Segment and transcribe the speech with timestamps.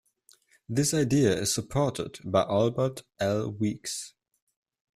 [0.67, 3.51] This idea is supported by Albert L.
[3.51, 4.15] Weeks.